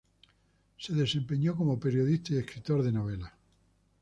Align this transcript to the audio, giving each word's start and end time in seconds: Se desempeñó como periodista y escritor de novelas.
Se 0.79 0.93
desempeñó 0.95 1.55
como 1.55 1.79
periodista 1.79 2.33
y 2.33 2.37
escritor 2.37 2.81
de 2.81 2.91
novelas. 2.91 3.31